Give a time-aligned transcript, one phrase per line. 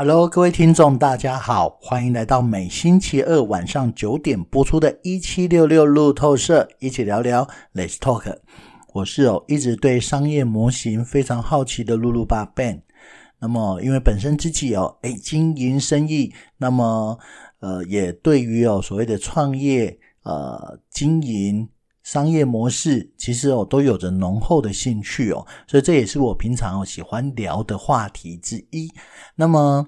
[0.00, 8.36] Hello，各位听众，大家好，欢迎来到每星期二晚上九点播出的《一七六六路透社》，一起聊聊 Let's Talk。
[8.94, 12.82] 我是哦，一直对商业模型非常好奇的露露爸 Ben。
[13.40, 17.18] 那么，因为本身自己哦，诶，经营生意，那么
[17.58, 21.68] 呃，也对于哦所谓的创业呃经营。
[22.08, 28.90] 商业模式其实哦都有着浓厚的兴趣哦，所以这也是我平常哦喜欢聊的话题之一。
[29.34, 29.86] 那么，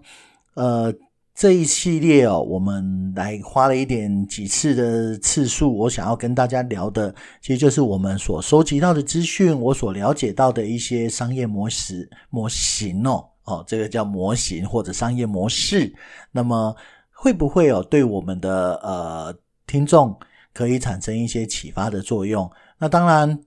[0.52, 0.92] 呃，
[1.34, 15.90] 这一系列哦，我们来花了一点几次的次数，我想要跟大家聊的，其实就是我们所收集到的资讯，我所了解到的一些商业模式模型哦，哦，这个叫模型或者商业模式。
[16.32, 16.76] 那么
[17.14, 19.34] 会不会有对我们的呃
[19.66, 20.14] 听众？
[20.52, 22.50] 可以产生一些启发的作用。
[22.78, 23.38] 那当然，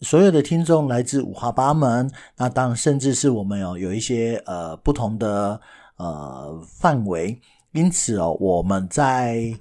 [0.00, 2.10] 所有的听众来自五花八门。
[2.36, 5.60] 那当然，甚至是我们有有一些呃不同的
[5.96, 7.40] 呃范围。
[7.72, 9.56] 因此哦，我们在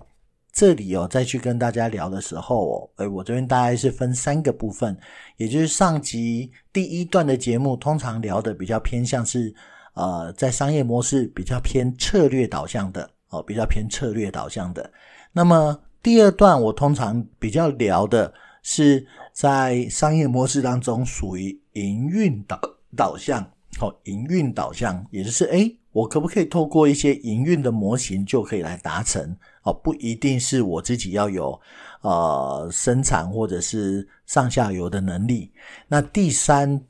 [0.52, 4.98] 这里哦再去跟大家聊的时候哦，诶，我这边大概是分三个部分，
[5.38, 9.54] 也就是上集第一段的节目，通常聊的比较偏向是
[9.94, 14.92] 呃在商业模式比较偏策略导向的哦，比较偏策略导向的。
[15.32, 18.34] 那么第二段我通常比较聊的
[18.64, 22.60] 是在商业模式当中属于营运导
[22.96, 23.42] 导向，
[23.82, 29.36] 哦，营运导向，也就是诶，我可不可以透过一些营运的模型就可以来达成？
[29.64, 31.60] 哦，不一定是我自己要有
[32.02, 35.52] 呃生产或者是上下游的能力。
[35.88, 36.82] 那第三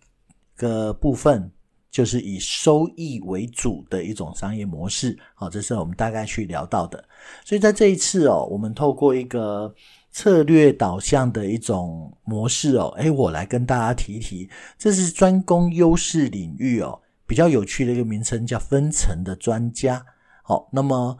[0.55, 1.51] 个部分。
[1.91, 7.03] 就是以收益为主的一种商业模式，好，这是我们大概去聊到的。
[7.43, 9.73] 所以在这一次哦，我们透过一个
[10.11, 20.05] 策略导向的一种模式哦，诶，我来跟大家提一提，这是专攻优势领域哦，比较有趣的一个名称叫分层的专家。
[20.43, 21.17] 好，那么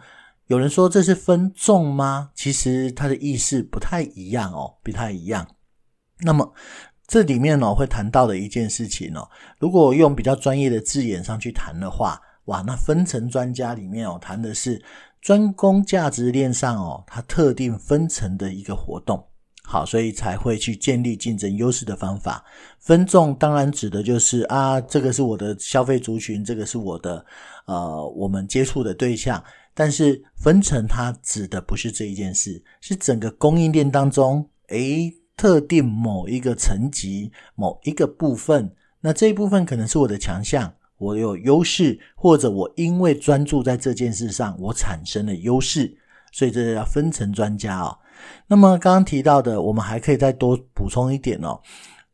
[0.47, 2.29] 有人说这是分众吗？
[2.35, 5.47] 其实它的意思不太一样哦，不太一样。
[6.19, 6.53] 那么。
[7.09, 9.27] 这里面呢，会谈到的一件事情哦，
[9.57, 14.79] 如果用比较专业的字眼上去谈的话，哇，那分层专家里面哦，谈的是
[15.19, 19.25] 专攻价值链上哦，它特定分层的一个活动，
[19.63, 22.45] 好，所以才会去建立竞争优势的方法。
[22.77, 27.25] 分众当然指的就是啊，这个是我的消费族群，这个是我的
[27.65, 29.43] 呃我们接触的对象，
[29.73, 35.11] 但是分层它指的不是这一件事，是整个供应链当中，诶。
[35.39, 45.97] 特定某一个层级、某一个部分，那这一部分可能是我的强项，我有优势，或者我因为专注在这件事上，我产生了优势，
[46.33, 47.97] 所以这叫分层专家哦。
[48.47, 51.57] 那么刚刚提到的，我们还可以再多补充一点哦。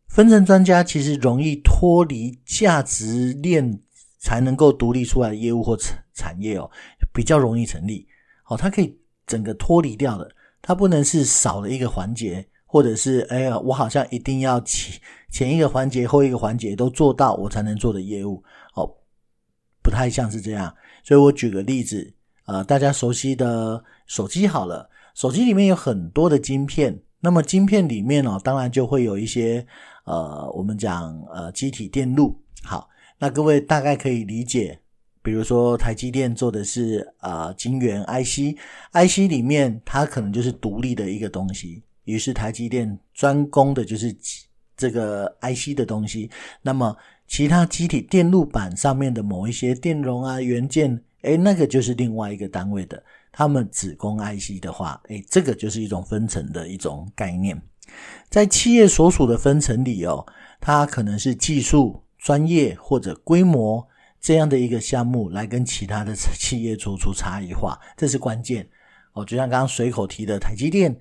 [0.07, 3.79] 分层专家其实容易脱离价值链
[4.19, 5.75] 才能够独立出来的业务或
[6.13, 6.69] 产业哦，
[7.11, 8.07] 比较容易成立。
[8.47, 10.29] 哦，它可以整个脱离掉的，
[10.61, 12.47] 它不能是少了一个环节。
[12.75, 14.99] 或者是哎呀，我好像一定要前
[15.31, 18.43] 前一个环节、后一个环节都做到，我才能做的业务
[18.73, 18.85] 哦，
[19.81, 20.75] 不太像是这样。
[21.01, 22.13] 所以我举个例子，
[22.47, 29.65] 呃，大家熟悉的手机好了，手机里面有很多的晶片，那么晶片里面哦，当然就会有一些
[30.03, 32.37] 呃，我们讲呃，机体电路。
[32.61, 34.77] 好，那各位大概可以理解，
[35.23, 41.81] 比如说台积电做的是呃晶圆 IC，IC 里面它可能就是独立的一个东西。
[42.05, 44.15] 于是台积电专攻的就是
[44.77, 46.29] 这个 IC 的东西，
[46.61, 46.95] 那么
[47.27, 53.01] 其他机体电路板上面的某一些电容啊、元件，诶，那个就是另外一个单位的。
[53.31, 57.61] 他们只攻 IC 的话，诶，这个就是一种分层的一种概念。
[58.29, 60.25] 在企业所属的分层里哦，
[60.61, 63.85] 它可能是技术、专业或者规模
[64.21, 68.67] 这样的一个项目来跟其他的企业做出差异化，这是关键
[69.13, 69.25] 哦。
[69.25, 70.95] 就像刚刚随口提的台积电。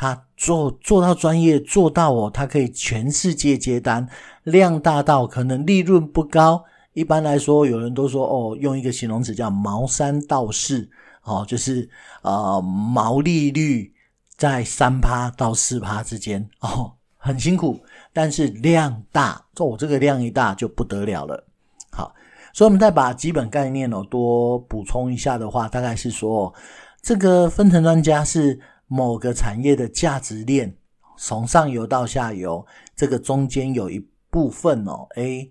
[0.00, 4.08] 他做做到专业，做到哦，他可以全世界接单，
[4.44, 6.64] 量大到可能利润不高。
[6.92, 10.88] 一般来说，有人都说哦，用一个形容词叫“毛三到四”，
[11.24, 11.90] 哦，就是
[12.22, 13.92] 呃毛利率
[14.36, 17.80] 在三趴到四趴之间哦，很辛苦，
[18.12, 21.44] 但是量大，哦，这个量一大就不得了了。
[21.90, 22.14] 好，
[22.52, 26.54] 所以我们再把基本概念哦多补充一下的话，大概是说
[27.02, 28.60] 这个分层专家是。
[28.88, 30.76] 某个产业的价值链，
[31.16, 35.50] 从上游到下游，这个中间有一部分哦，A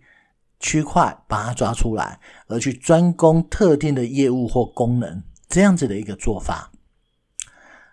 [0.59, 6.71] 区块把它抓出来，而去专攻特定的业务或功能，这样子的一个做法。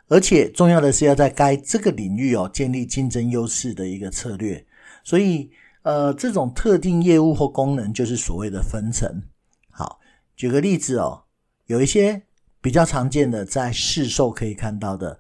[0.09, 4.65] 而且重要的是要在该这个领域哦，建立竞争优势的一个策略。
[5.03, 5.51] 所以，
[5.83, 9.23] 呃，这种特定业务或功能就是所谓的分层。
[9.71, 9.99] 好，
[10.37, 11.25] 举个例子哦，
[11.67, 12.23] 有一些
[12.65, 15.19] 比较常见的在市售可以看到的，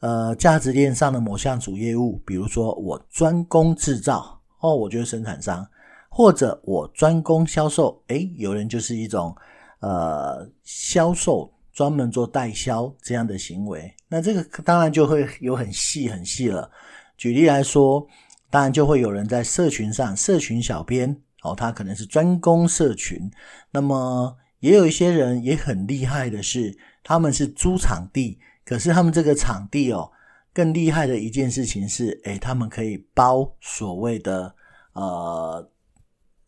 [0.00, 5.64] 呃，价值链上的某项主业务，比如说我专攻制造，哦，我就是生产商，
[6.08, 9.32] 或者我专攻销售，诶，有人就是一种
[9.78, 16.68] 呃销售，专门做代销这样的行为，那这个当然就会有很细很细了。
[17.16, 18.04] 举例来说，
[18.50, 23.30] 当然就会有人在社群上，社群小编哦，他可能是专攻社群，
[23.70, 28.38] 那么也有一些人也很厉害的是，他们是租场地。
[28.64, 30.12] 可是他们这个场地哦，
[30.52, 34.54] 更厉害的一件事情是，诶，他们可以包所谓的
[34.92, 35.68] 呃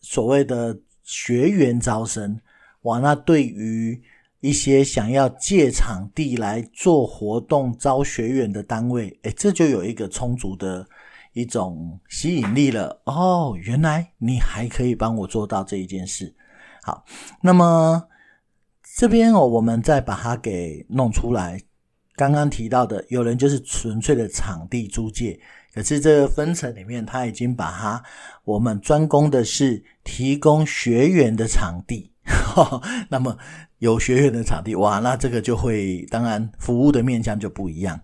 [0.00, 2.40] 所谓的学员招生，
[2.82, 4.00] 哇，那对于
[4.38, 10.86] 一些想要借场地来做活动招学员的单位，诶，这就有一个充足的
[11.32, 13.00] 一种吸引力了。
[13.06, 16.32] 哦，原来你还可以帮我做到这一件事。
[16.82, 17.04] 好，
[17.40, 18.08] 那么
[18.96, 21.60] 这边哦，我们再把它给弄出来。
[22.14, 25.40] 刚刚提到的，有人就是纯粹的场地租借，
[25.72, 28.02] 可是这个分层里面，他已经把它，
[28.44, 33.36] 我们专攻的是提供学员的场地，呵呵，那么
[33.78, 37.98] 有学员的场地，哇，那这个就会，当然服务的面向就不一样。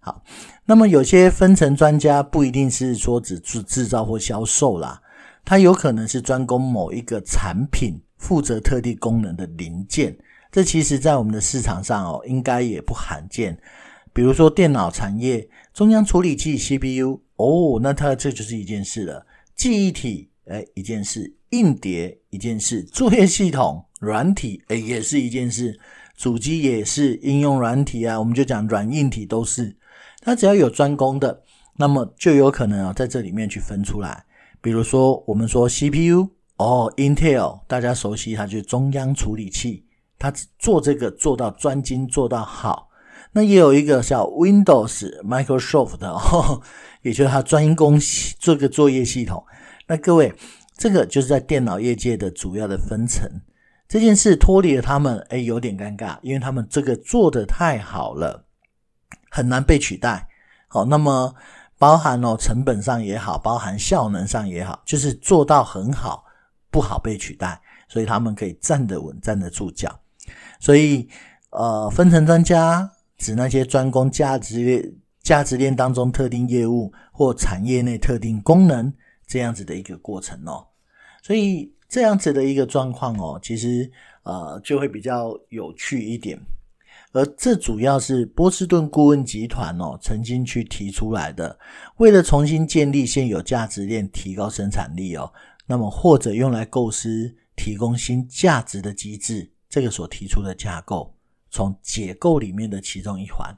[0.00, 0.22] 好，
[0.66, 5.00] 那么有些分层专家不一定是说只制制造或销售啦，
[5.46, 10.16] 他有可能是专攻某一个产品，负责特定功能的零件。
[10.50, 13.58] 这其实，在我们的市场上哦，应该也不罕见。
[14.12, 19.26] 比如说电脑产业，中央处理器 CPU 哦，那它这就是一件事了。
[19.54, 25.72] 记忆体，哎，一件事；硬碟，一件事；作业系统软体，哎，也是一件事；
[26.16, 28.18] 主机也是应用软体啊。
[28.18, 29.76] 我们就讲软硬体都是。
[30.22, 31.42] 它只要有专攻的，
[31.76, 34.24] 那么就有可能哦，在这里面去分出来。
[34.62, 39.84] 比如说，我们说 CPU 哦，Intel，大家熟悉它就是中央处理器。
[40.18, 42.88] 它做这个做到专精做到好，
[43.32, 46.62] 那也有一个叫 Windows Microsoft 的哦，
[47.02, 48.00] 也就是它专攻
[48.40, 49.44] 这个作业系统。
[49.86, 50.34] 那各位，
[50.74, 53.30] 这个就是在电脑业界的主要的分层。
[53.86, 58.46] 这件事脱离了他们，诶，有点尴尬，因为他们这个做得太好了，
[59.30, 60.28] 很难被取代。
[60.68, 61.34] 好，那么
[61.78, 66.24] 包含哦成本上也好，包含效能上也好，就是做到很好，
[66.76, 67.58] 不好被取代，
[67.88, 69.98] 所以他们可以站得稳，站得住脚。
[70.60, 71.08] 所以，
[71.48, 78.92] 呃，分层专家指那些专攻价值链、价值链当中特定业务或产业内特定功能
[79.26, 80.66] 这样子的一个过程哦。
[81.22, 83.90] 所以这样子的一个状况哦，其实
[84.22, 86.38] 呃就会比较有趣一点。
[87.12, 91.58] 而这主要是波士顿顾问集团哦曾经去提出来的，
[91.96, 95.32] 为了重新建立现有价值链，提高生产力哦，
[95.66, 99.50] 那么或者用来构思提供新价值的机制。
[99.68, 101.12] 这个所提出的架构，
[101.50, 103.54] 从解构里面的其中一环，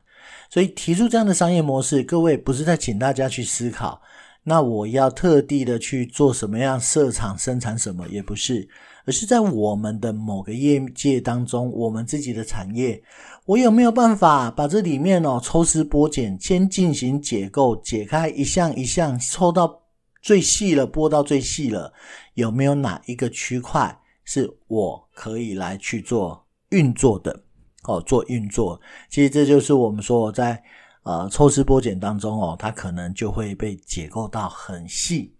[0.51, 4.01] 所以提出这样的商业模式，各位不是在请大家去思考，
[4.43, 8.67] 那我要特地的去做什么样设厂生产什么，也不是，
[9.05, 13.01] 而是在我们的某个业界当中，我们自己的产业，
[13.45, 19.81] 我有没有办法把这里面哦抽丝剥茧，先进行解构，解开一项一项，抽到
[20.29, 21.91] 最细了，剥到最细了，
[22.35, 23.99] 有没有哪一个区块？
[24.27, 27.45] 是我可以来去做运作的，
[27.85, 30.63] 哦，做运作，其实这就是我们说在
[31.03, 35.35] 呃抽丝剥茧当中哦，它可能就会被解构到很细。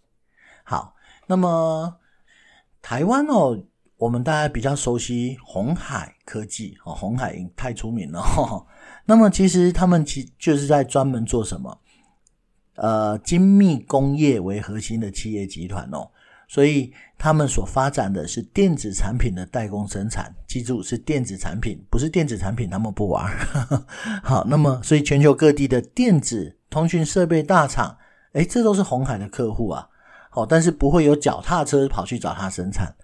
[0.65, 0.95] 好，
[1.27, 1.95] 那么
[2.81, 3.63] 台湾哦，
[3.99, 8.67] 我们大家比较熟悉红海科技哦，红海太出名了哦。
[9.05, 11.79] 那么其实他们其就是在专门做什么？
[12.81, 16.09] 呃，精密工业为核心的企业集团哦。
[16.51, 23.31] 所以他们所发展的是电子产品的代工生产，记住是电子产品，不是电子产品他们不玩。
[24.25, 27.99] 好，那么所以全球各地的电子通讯设备大厂，
[28.33, 29.87] 诶，这都是红海的客户啊。
[30.31, 32.95] 好，但是不会有脚踏车跑去找他生产。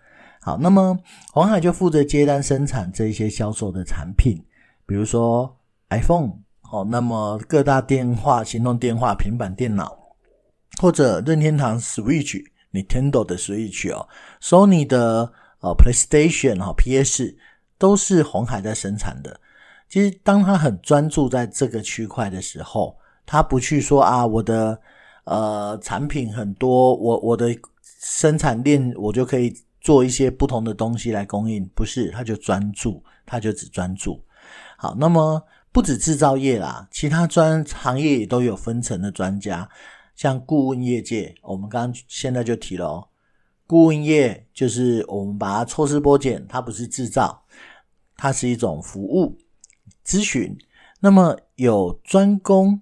[0.41, 0.99] 好，那么
[1.33, 4.43] 红海就负责接单生产这一些销售的产品，
[4.87, 5.55] 比如说
[5.91, 6.33] iPhone，
[6.75, 9.97] 哦，那么各大电话、行动电话、平板电脑，
[10.81, 12.43] 或者任天堂 Switch。
[12.75, 14.09] Nintendo 的 Switch 哦
[14.43, 17.33] ，Sony 的呃 PlayStation 哈 PS
[17.79, 19.39] 都是红海在生产的。
[19.89, 24.77] 其实当他很专注在这个区块的时候，他不去说啊，我的
[25.23, 27.57] 呃产品很多，我我的
[28.01, 34.21] 生产链我就可以做一些不同的东西来供应，不是，他就专注，他就只专注。
[34.77, 35.41] 好，那么
[35.75, 39.69] 不止制造业啦，其他专行业也都有分层的专家。
[40.15, 43.09] 像顾问业界，我们刚现在就提了哦，
[43.67, 47.45] 顾问业就是我们把它抽丝剥茧，它不是制造，
[48.17, 49.37] 它是一种服务
[50.07, 50.57] 咨询。
[51.01, 52.81] 那么有专攻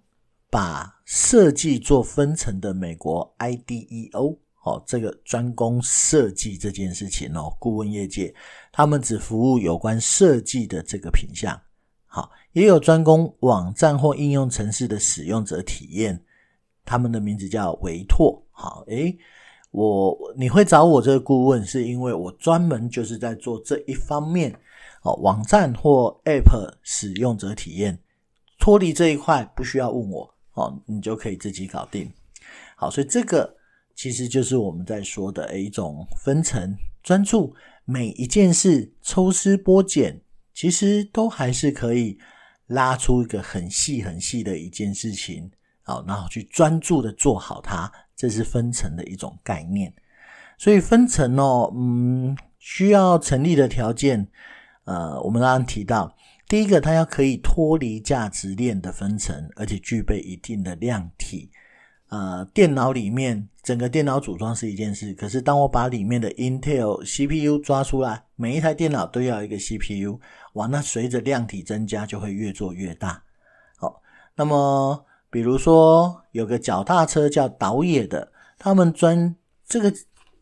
[0.51, 8.35] 把设计做分层的美国 IDEO 哦，这个专攻设计这件事情哦，顾问业界
[8.71, 11.59] 他们只服务有关设计的这个品项。
[12.07, 16.23] 好，也有专攻网站或应用程式的使用者体验，
[16.85, 18.43] 他们的名字叫维拓。
[18.51, 19.17] 好，诶，
[19.71, 24.55] 我你会找我这个顾问，是因为我专门就是在做这一方面
[25.03, 27.99] 哦，网站或 App 使用者体验。
[28.59, 32.09] 脱离这一块不需要问我哦，你就可以自己搞定。
[32.77, 33.57] 好，所以这个
[33.97, 37.55] 其实就是我们在说的一种分层专注，
[37.85, 40.21] 每一件事抽丝剥茧，
[40.55, 42.19] 其实都还是可以
[42.73, 45.51] 拉出一个很细很细的一件事情，
[45.83, 49.93] 好，然后去专注的做好它，这是分层的一种概念。
[50.59, 54.29] 所以分层哦，嗯，需要成立的条件，
[54.85, 56.15] 呃，我们刚刚提到。
[56.49, 61.51] 第一个，它要可以脱离价值链的分层，而且具备一定的量体。
[62.09, 70.19] 呃，电脑里面整个电脑组装是一件事，可是当我把里面的 Intel CPU 抓出来，每一台电脑都要一个 CPU，
[70.55, 73.23] 哇，那随着量体增加，就会越做越大。
[73.77, 74.03] 好，
[74.35, 79.35] 那么比如说有个脚踏车叫岛野的，他们专
[79.67, 79.93] 这个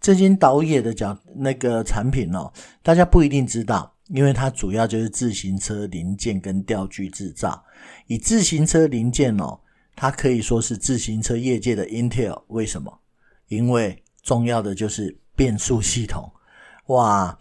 [0.01, 2.51] 这间岛野的脚那个产品哦，
[2.83, 3.95] 大家不一定知道。
[4.13, 7.65] 因为它主要就是自行车零件跟吊具制造，
[8.09, 9.61] 以自行车零件哦，
[9.95, 12.43] 它可以说是自行车业界的 Intel。
[12.49, 13.00] 为什么？
[13.51, 16.33] 因为重要的就是变速系统。
[16.87, 17.39] 哇，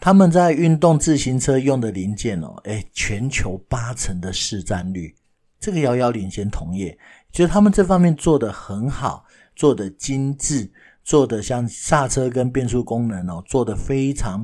[0.00, 5.14] 他们在运动自行车用的零件哦，诶，全球八成的市占率，
[5.60, 6.98] 这个遥遥领先同业。
[7.30, 10.70] 就是他们这方面做得很好，做得精致，
[11.04, 14.42] 做得像刹车跟变速功能哦，做得非常。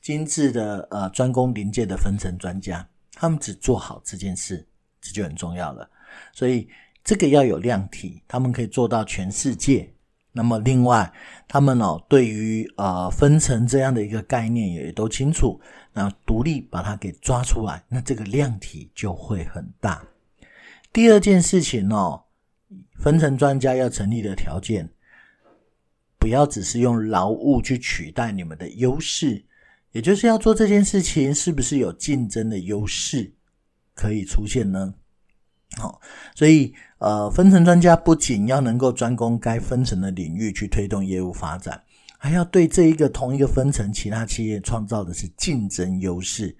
[0.00, 4.68] 精致的呃专攻零件的分层专家，他们只做好这件事，
[5.00, 5.88] 这就很重要了。
[6.34, 6.68] 所以
[7.02, 9.93] 这个要有量体，他们可以做到全世界。
[10.36, 11.12] 那么另外，
[11.46, 15.60] 他们哦对于呃分层这样的一个概念也都清楚，
[15.92, 20.04] 那独立把它给抓出来，那这个量体就会很大。
[20.92, 22.24] 第二件事情哦，
[22.98, 24.90] 分层专家要成立的条件，
[26.18, 29.44] 不要只是用劳务去取代你们的优势。
[29.92, 33.32] 也就是要做这件事情，是不是有竞争的优势
[33.94, 34.92] 可以出现呢？
[35.76, 36.00] 好，
[36.34, 41.82] 所以呃，分层专家不仅要能够专攻该分层的领域去推动业务发展，
[42.18, 46.56] 还要对这一个同一个分层其他企业创造的是竞争优势。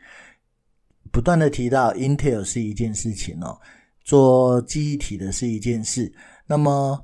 [1.10, 3.60] 不断的提到 Intel 是一件事情哦，
[4.02, 6.12] 做记忆体的是一件事，
[6.46, 7.02] 那么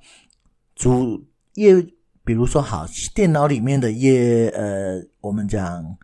[0.75, 1.25] 主
[1.55, 1.81] 业，
[2.25, 5.97] 比如说好，电脑里面的业，呃，我们讲。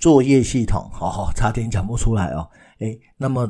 [0.00, 2.50] 作业系统，好好，差点讲不出来哦。
[2.80, 3.48] 诶，那么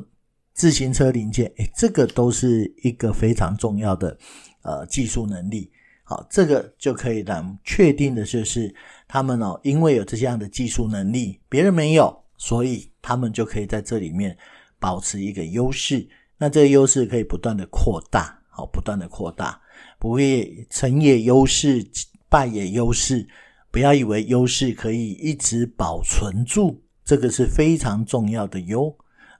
[0.56, 4.16] 自行车零件，诶，这个都是一个非常重要的
[4.62, 5.70] 呃技术能力。
[6.02, 8.74] 好，这个就可以让确定的就是
[9.06, 14.34] 他们哦，因为有这样的技术能力，别人没有，所以他们就可以在这里面
[14.78, 16.08] 保持一个优势。
[16.38, 19.60] 那这个优势可以不断的扩大，好，不断的扩大，
[19.98, 21.86] 不会成也优势，
[22.30, 23.28] 败也优势。
[23.70, 28.96] 不要以为优势可以一直保存住，这个是非常重要的优，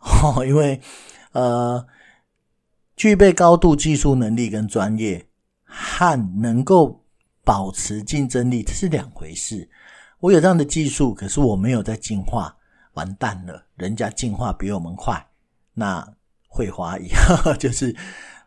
[0.06, 0.80] 哦因为
[1.32, 1.86] 呃，
[2.96, 5.26] 具备高度技术能力跟专业
[5.64, 7.04] 和能够
[7.44, 9.68] 保持竞争力，这是两回事。
[10.20, 12.56] 我有这样的技术，可是我没有在进化，
[12.94, 15.25] 完蛋了，人家进化比我们快，
[15.75, 16.06] 那
[16.48, 17.08] 会怀疑，
[17.60, 17.94] 就是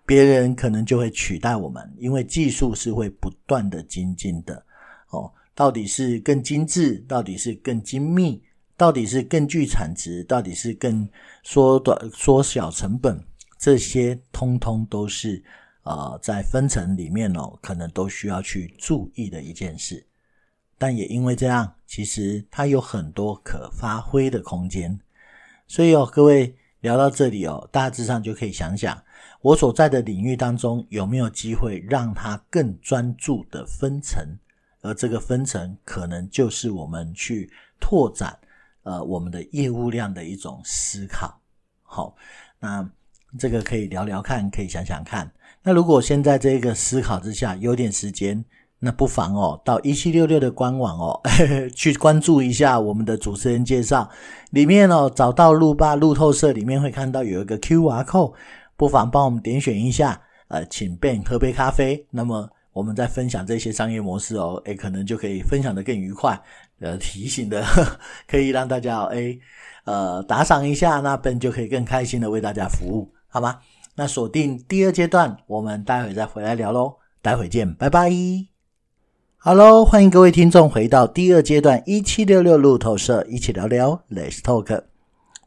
[0.06, 4.66] 别人可能就会取代我们，因为技术是会不断的精进的
[5.10, 5.32] 哦。
[5.54, 8.42] 到底是更精致，到底是更精密，
[8.80, 11.06] 到底是更具产值，到底是更
[11.44, 13.22] 缩短缩小成本，
[13.58, 15.44] 这些通通都是
[15.84, 20.08] 呃在分层里面哦，可能都需要去注意的一件事。
[20.78, 24.98] 但也因为这样，其实它有很多可发挥的空间。
[25.68, 29.04] 所以哦，各位聊到这里哦，大致上就可以想想，
[29.42, 34.26] 我所在的领域当中有没有机会让它更专注的分层。
[34.82, 38.40] 而这个分层可能就是我们去拓展
[38.90, 41.40] 呃我们的业务量的一种思考。
[41.84, 42.16] 好，
[42.60, 42.90] 那
[43.38, 45.32] 这个可以聊聊看，可以想想看。
[45.62, 48.44] 那如果现在这个思考之下有点时间，
[48.80, 51.22] 那不妨哦到一七六六的官网哦
[51.76, 54.10] 去关注一下我们的主持人介绍，
[54.52, 58.34] 里面哦找到路霸路透社里面会看到有一个 QR code，
[58.76, 62.08] 不妨帮我们点选一下，呃，请 Ben 喝杯咖啡。
[62.10, 62.50] 那么。
[62.72, 66.40] 我们在分享这些商业模式哦，诶，可能就可以分享得更愉快。
[66.80, 67.64] 呃，提醒的
[68.28, 69.40] 可以让大家诶，
[69.86, 73.60] 呃，打赏一下，那 Ben 就可以更开心的为大家服务，好吗？
[73.96, 76.96] 那锁定第二阶段，我们待会再回来聊喽。
[77.22, 78.10] 待会见，拜拜。
[79.38, 84.84] Hello，欢迎各位听众回到第二阶段一七六六路透社，一起聊聊 Let's Talk。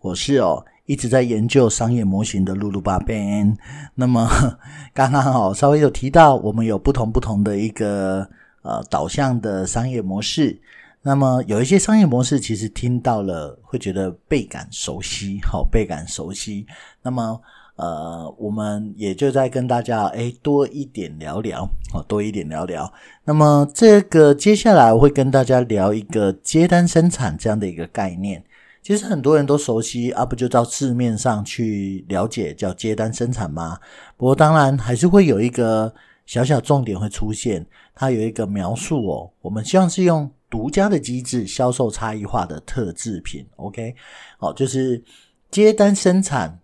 [0.01, 0.67] 我是哦。
[0.85, 3.57] 一直在研究商业模型的露露巴 Ben，
[3.95, 4.29] 那么
[4.93, 8.29] 刚刚好稍微有提到，我们有不同不同的一个
[8.63, 10.61] 呃导向的商业模式。
[11.03, 16.65] 那么有一些商业模式，其实听到了会觉得倍感熟悉，好倍感熟悉。
[17.03, 17.41] 那么
[17.75, 22.93] 呃，我们也就在跟大家诶多一点聊聊，好多一点聊聊。
[23.25, 28.45] 那么这个接下来我会跟大家聊一个接单生产这样的一个概念。
[28.83, 33.79] 其实很多人都熟悉啊，不就到字面上去了解叫接单生产吗？
[34.17, 35.93] 不过当然还是会有一个
[36.27, 39.31] 小小重点会出现，它有一个描述哦。
[39.41, 43.97] 我们希望是用独家的机制销售差异化的特制品，OK？
[44.39, 45.03] 哦，就是
[45.51, 46.61] 接单生产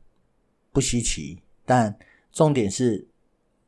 [0.70, 1.96] 不稀奇，但
[2.30, 3.08] 重点是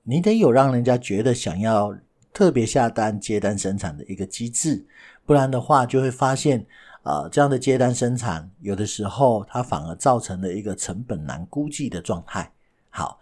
[0.02, 1.96] 你得有让人家觉得想要
[2.34, 4.84] 特别下单接单生产的一个机制，
[5.24, 6.66] 不然的话就会发现。
[7.02, 12.52] 呃，这样的接单生产，有的时候它反而造成了一个成本难估计的状态。
[12.90, 13.18] 好，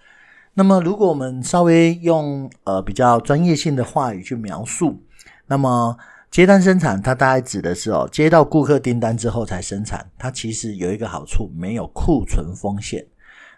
[0.53, 5.01] 那么如果我们稍微用呃比较专业性的话语去描述，
[5.47, 5.97] 那么
[6.31, 13.05] 接单生产它大概指的是哦，接到顾客订单之后才生产，它其实有一个好处，没有库存风险，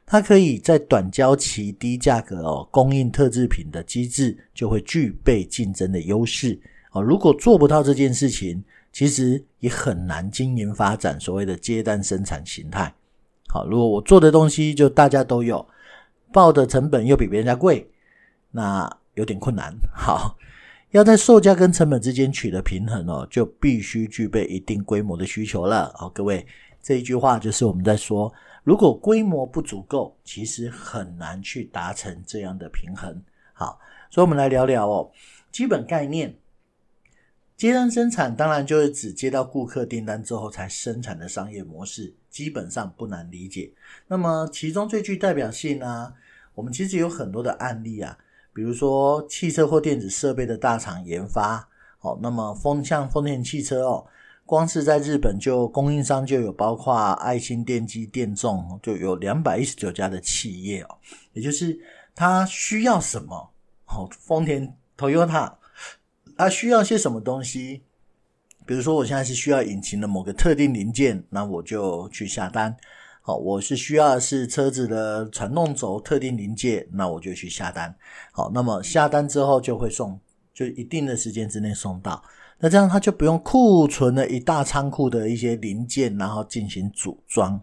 [0.07, 6.59] 它可以在短交期、低价格哦供应特制品的机制就会具备竞争的优势
[6.93, 7.03] 哦。
[7.03, 8.63] 如果做不到这件事情，
[8.93, 12.93] 其实也很难经营发展所谓的接单生产形态。
[13.49, 15.67] 好，如果我做的东西就大家都有，
[16.33, 17.91] 报的成本又比别人家贵，
[18.53, 19.75] 那有点困难。
[19.93, 20.37] 好，
[20.91, 25.93] 要在售价跟成本之间取得平衡哦，就必须具备一定规模的需求了。
[25.95, 26.45] 好，各位，
[26.83, 28.33] 这一句话就是我们在说，
[28.65, 33.23] 如果规模不足够，其实很难去达成这样的平衡。
[33.53, 33.79] 好，
[34.11, 35.13] 所以我们来聊聊哦，
[35.53, 36.35] 基本概念。
[37.57, 43.71] 接单生产当然就是指接到顾客订单之后才生产的商业模式，基本上不难理解。
[44.09, 46.13] 那么其中最具代表性呢、
[46.55, 48.19] 我们其实有很多的案例啊，
[48.53, 51.69] 比如说汽车或电子设备的大厂研发，
[52.01, 54.07] 哦，那么丰像丰田汽车哦，
[54.45, 60.99] 光是在日本就供应商就有包括爱新电机、电重，就有两百一十九家的企业哦，
[61.33, 61.79] 也就是
[62.15, 63.51] 它需要什么，
[63.87, 65.55] 哦，丰田、Toyota。
[66.37, 67.83] 它需要些什么东西？
[68.65, 72.75] 比如说，我现在是需要引擎的某个特定零件，那我就去下单。
[73.23, 77.95] 好，我是需要的是车子的传动轴特定零件，那我就去下单。
[78.33, 80.19] 好，那么下单之后就会送，
[80.55, 82.23] 就一定的时间之内送到。
[82.59, 87.61] 那这样它就不用库存了一大仓库的一些零件，然后进行组装。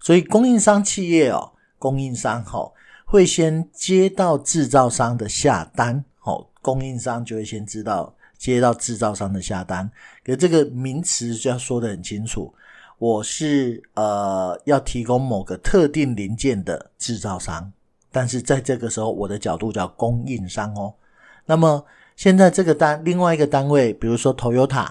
[0.00, 2.72] 所以供应商企业哦，供应商哦
[3.04, 6.04] 会先接到制造商的下单。
[6.22, 9.90] 哦供应商就会先知道接到制造商的下单，
[10.24, 12.52] 可这个名词就要说得很清楚。
[12.98, 17.72] 我是呃要提供某个特定零件的制造商，
[18.10, 20.94] 但是在这个时候我的角度叫供应商哦。
[21.44, 21.84] 那么
[22.16, 24.88] 现在这个单另外一个单位，比如说 Toyota，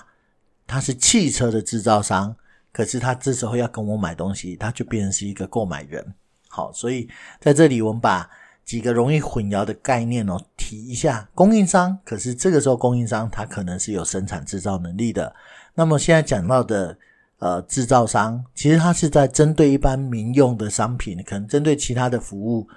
[0.67, 2.35] 它是汽车的制造商，
[2.71, 6.13] 可是他这时候要跟我买东西，他就变成是一个购买人。
[6.47, 8.29] 好，所以在这里我们把。
[8.65, 11.95] 几个容易混淆的概念哦，提一下供应商。
[12.03, 15.35] 可是这个时候，供应商他可能是有生产制造能力的。
[15.75, 16.97] 那么现在讲到的
[17.45, 22.67] 呃制造商，其实他是在针对一般民用的商品，可能针对其他的服务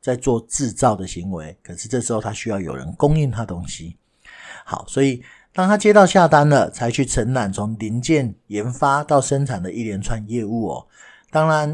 [0.00, 1.54] 在做制造的行为。
[1.62, 3.98] 可是这时候他需要有人供应他东西。
[4.64, 10.86] 好，所以当他接到下单了，才去承揽从零件研发到生产的一连串业务哦。
[11.30, 11.68] 当然，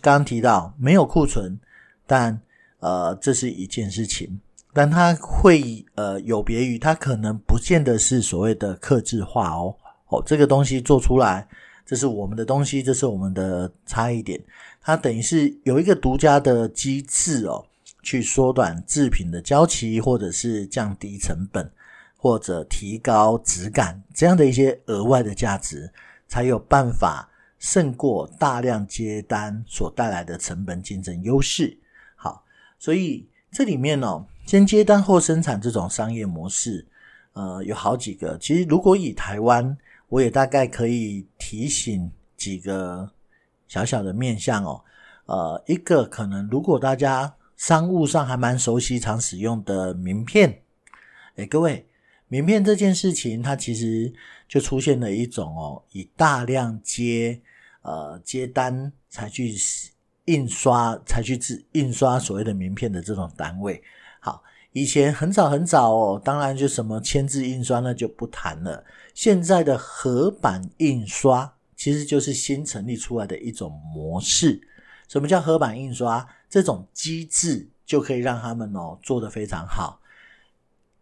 [0.00, 1.60] 刚刚提到没有库存，
[2.06, 2.40] 但
[2.80, 4.40] 呃，这是一件事情，
[4.72, 9.76] 但它会呃有别于它可能不见得是所谓的客制化哦
[10.08, 11.46] 哦，这个东西做出来，
[11.84, 14.40] 这是我们的东西，这是我们的差异点，
[14.80, 17.64] 它等于是有一个独家的机制哦，
[18.02, 21.70] 去缩短制品的交期，或者是降低成本，
[22.16, 25.90] 或者提高质感这样的一些额外的价值，
[26.28, 31.76] 才有办法胜过大量接单所带来的成本竞争优势。
[32.16, 32.44] 好
[32.78, 36.86] 所以这里面哦，先接单后生产这种商业模式，
[37.34, 38.38] 呃，有好几个。
[38.38, 39.76] 其实如果以台湾，
[40.12, 43.10] 我也大概可以提醒几个
[43.66, 44.84] 小小的面向哦。
[45.24, 50.60] 呃，一个可能如果大家商务上还蛮熟悉、常使用的名片，
[51.36, 51.86] 诶，各位，
[52.28, 54.12] 名片这件事情，它其实
[54.46, 57.40] 就出现了一种哦，以大量接
[57.80, 59.54] 呃接单才去
[60.26, 63.82] 印刷，才去制印刷所谓的名片的这种单位。
[64.20, 68.84] 好，以前很早很早哦，当然就什么铅字印刷那就不谈了。
[69.14, 74.60] 现在的合版印刷其实就是新成立出来的一种模式。
[75.08, 76.26] 什么叫合版印刷？
[76.48, 80.00] 这种机制就可以让他们哦做得非常好。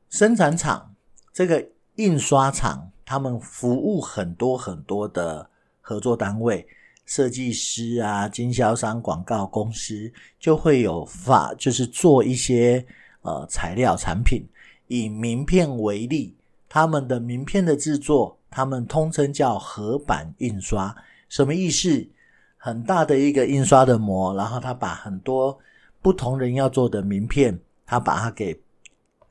[0.08, 0.94] 生产厂
[1.32, 5.48] 这个印刷厂，他们服务很多很多的
[5.80, 6.66] 合作单位、
[7.06, 12.84] 设计师啊、经销商、广告公司，就会有法，就是做一些
[13.22, 14.44] 呃材料产品。
[14.86, 16.34] 以名片为例，
[16.68, 20.94] 他们的名片的制作，他们通称叫合版印刷。
[21.28, 22.08] 什么意思？
[22.56, 25.58] 很大的一个印刷的模，然后他把很多
[26.02, 28.60] 不同人要做的名片，他把它给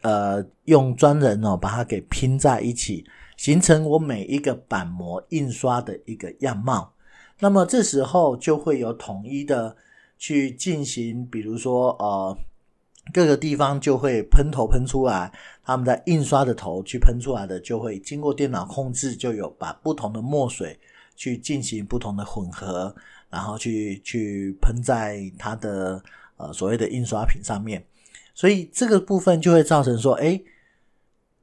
[0.02, 3.06] 呃用专人哦把它给拼在一起，
[3.38, 6.92] 形成我每一个版模印刷的一个样貌。
[7.38, 9.76] 那么这时候就会有统一的
[10.18, 12.38] 去进行，比如说呃
[13.14, 15.32] 各个地方就会喷头喷出来，
[15.64, 20.80] 他们在印刷的头去喷出来的就会经过电脑控制，就有把不同的墨水
[21.16, 22.96] 去进行不同的混合。
[23.32, 26.04] 然后去去喷在它的
[26.38, 27.86] 呃所谓的印刷品上面，
[28.34, 30.44] 所以这个部分就会造成说，诶，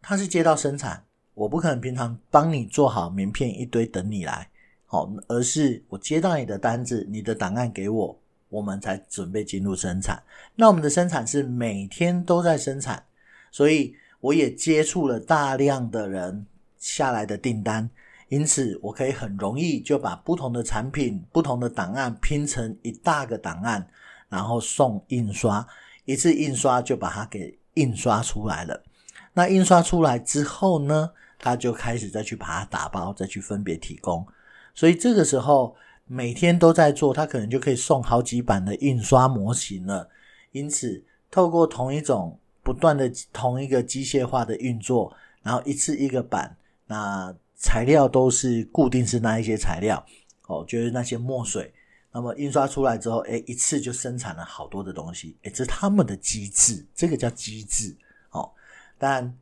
[0.03, 4.51] 它是接到生产，我不可能平常帮你做好名片一堆等你来，
[4.87, 10.23] 好，而是我接到你的单子，你的档案给我，我们才准备进入生产。
[10.55, 13.05] 那我们的生产是每天都在生产，
[13.51, 16.47] 所以我也接触了大量的人
[16.79, 17.89] 下来的订单。
[18.29, 23.87] 因此，我可以很容易就把不同的产品、不同的档案拼成一大个档案，
[24.29, 25.65] 然后送印刷，
[26.05, 28.83] 一次印刷就把它给印刷出来了。
[29.33, 34.27] 那印刷出来之后呢，他就开始再去把它打包，再去分别提供。
[34.75, 35.77] 所以这个时候
[36.07, 40.09] 每天都在做，他可能就可以送好几版的印刷模型了。
[40.53, 47.35] 因此，透过同一种不断的同一个机械化的运作，然后一次一个版，那。
[47.59, 50.05] 材料都是固定是那一些材料
[50.47, 51.73] 哦，就是那些墨水。
[52.13, 57.97] 那么印刷出来之后，诶，一次就生产了好多的东西，诶，这他们的机制，这个叫机制
[58.31, 58.53] 哦。
[58.99, 59.35] 但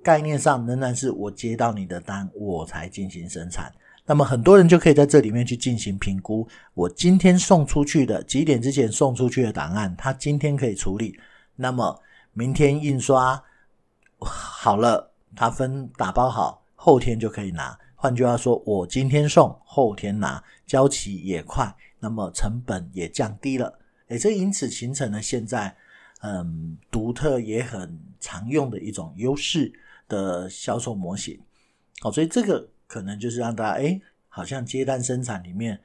[0.00, 3.74] 概念上仍然是我接到你的单，我才进行生产。
[4.10, 6.44] 那么很多人就可以在这里面去进行评估，
[6.74, 11.16] 我今天送出去的几点之前送出去的档案，他今天可以处理。
[11.54, 11.96] 那么
[12.32, 13.40] 明天印刷
[14.18, 16.60] 好了，他分打包好。
[16.74, 25.72] 后天就可以拿，换句话说，我今天送，后天拿，交期也快，那么成本也降低了，诶，这因此形成了现在
[26.22, 29.72] 嗯独特也很常用的一种优势
[30.08, 31.38] 的销售模型。
[32.00, 35.80] 好，所以这个可能就是让大家诶，好像接单生产里面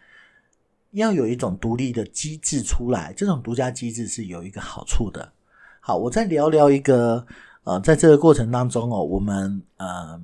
[0.92, 5.32] 要有一种独立的机制出来，这种独家机制是有一个好处的。
[5.80, 7.24] 好，我再聊聊一个
[7.64, 10.20] 呃，在这个过程当中哦，我们呃。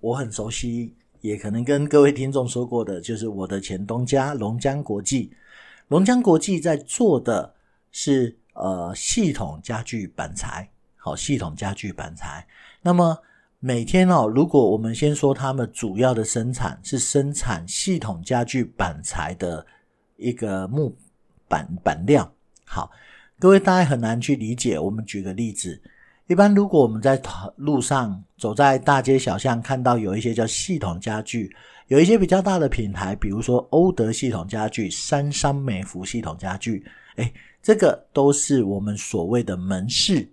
[0.00, 5.32] 我很熟悉，也可能跟各位听众说过的，就是我的前东家龙江国际。
[5.86, 7.54] 龙江国际在做的
[7.92, 12.44] 是呃系统家具板材，好，系统家具板材。
[12.82, 13.16] 那么
[13.60, 19.66] 每天哦，如果我们先说他们主要的生产是生产系统家具板材的
[20.16, 20.96] 一个木
[21.48, 22.32] 板板料，
[22.64, 22.88] 好，
[23.36, 24.78] 各位大概很难去理解。
[24.78, 25.80] 我们举个例子。
[26.28, 27.20] 一般如果我们在
[27.56, 31.52] 路上走在大街小巷，看到有一些叫系统家具，
[31.88, 36.84] 有一些比较大的品牌，比如说欧德系统家具、三商美孚系统家具，
[37.16, 40.30] 诶，这个都是我们所谓的门市。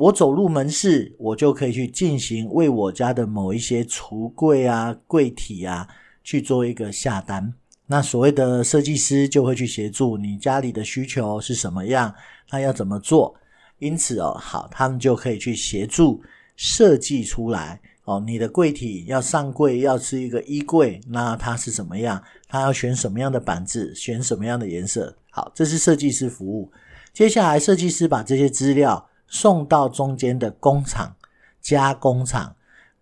[0.00, 5.86] 我走入门市，我就可以去进行为我家的某一些橱柜啊、柜体啊
[6.24, 7.52] 去做一个下单。
[7.86, 12.14] 那所谓的设计师就会去协助你家里的需求是什么样，
[12.48, 13.34] 他要怎么做。
[13.78, 16.22] 因此哦，好，他们就可以去协助
[16.56, 18.22] 设计出来哦。
[18.26, 22.22] 你的柜体要上柜，要是一个衣柜，那它是什么样？
[22.48, 25.14] 它要选什么样的板子，选什么样的颜色？
[25.28, 26.72] 好，这是设计师服务。
[27.12, 31.16] 接下来，设计师把这些资料送到中间的工厂
[31.62, 32.54] 加工厂，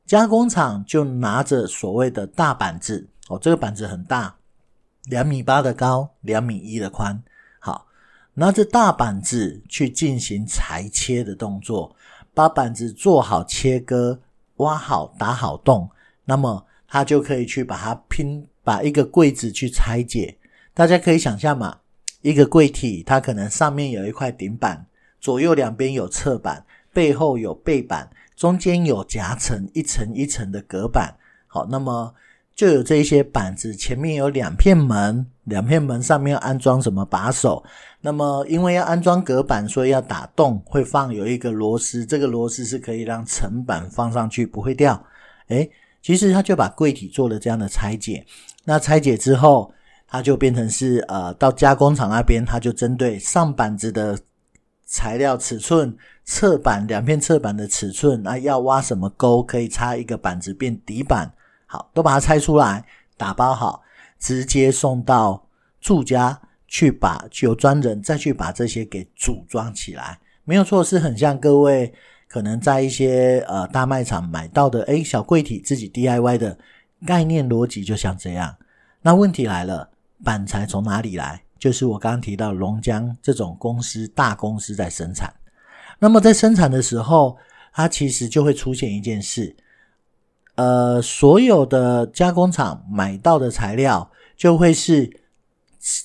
[0.07, 4.37] 加工厂就拿着所谓的大板子哦，这个板子很大，
[5.07, 7.21] 两米八的高，两米一的宽。
[7.59, 7.87] 好
[8.35, 11.97] 拿着大板子去进行裁切的动作，
[12.33, 14.21] 把板子做好切割，
[14.57, 15.91] 挖好打好洞，
[16.25, 20.37] 那么他就可以去把它拼，把一个柜子去拆解。
[20.73, 21.79] 大家可以想象嘛，
[22.21, 24.87] 一个柜体它可能上面有一块顶板，
[25.21, 31.15] 左右两边有侧板，背后有背板，中间有夹层一层一层的隔板，
[31.47, 32.15] 好，那么
[32.55, 37.63] 就有这些板子，前面有两片门，两片门上面要安装什么把手，
[38.01, 45.03] 那么因为要安装隔板，所以要打洞，会放有一个螺丝，这个螺丝是可以让层板放上去不会掉。
[45.49, 45.71] 诶，
[46.03, 48.25] 其实他就把柜体做了这样的拆解，
[48.65, 49.73] 那拆解之后。
[50.11, 54.19] 它就变成是呃，到加工厂那边，它就针对上板子的
[54.91, 61.31] 材料尺寸、侧板两片侧板的尺寸，那要挖什么沟，可以插一个板子变底板，
[61.67, 62.83] 好，都把它拆出来，
[63.19, 63.83] 打包好，
[64.19, 65.47] 直接送到
[65.79, 71.93] 住家去把，把由专人再去把这些给组装起来，没有错，是很像各位
[72.27, 76.59] 可能在一些呃大卖场买到的，诶，小柜体自己 DIY 的
[77.07, 78.57] 概念逻辑，就像这样。
[79.03, 79.91] 那问题来了。
[80.25, 81.41] 板材从哪里来？
[81.59, 85.33] 就是我刚刚提到龙江这种公司，大公司在生产。
[85.99, 87.37] 那么在生产的时候，
[87.73, 89.57] 它其实就会出现一件事，
[90.55, 95.21] 呃，所有的加工厂买到的材料就会是